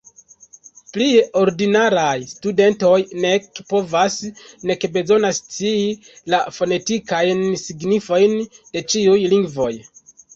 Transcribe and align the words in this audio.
Plie, 0.93 1.17
ordinaraj 1.39 2.13
studentoj 2.29 2.95
nek 3.25 3.61
povas, 3.73 4.15
nek 4.71 4.87
bezonas 4.95 5.41
scii 5.41 5.91
la 6.35 6.39
fonetikajn 6.57 7.45
signojn 7.65 8.35
de 8.71 8.85
ĉiuj 8.95 9.19
lingvoj. 9.35 9.71